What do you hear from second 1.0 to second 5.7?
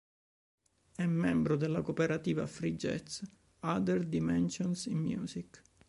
un membro della cooperativa free jazz "Other Dimensions In Music".